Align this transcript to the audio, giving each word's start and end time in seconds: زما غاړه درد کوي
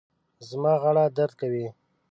زما 0.47 0.73
غاړه 0.81 1.05
درد 1.17 1.33
کوي 1.41 1.67